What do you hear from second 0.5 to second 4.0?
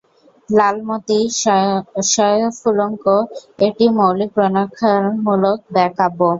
লালমোতি সয়ফুল্মূল্ক একটি